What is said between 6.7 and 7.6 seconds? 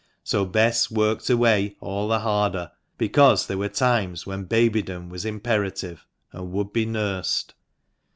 be nursed.